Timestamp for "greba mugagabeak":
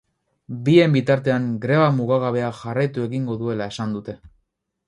1.67-2.57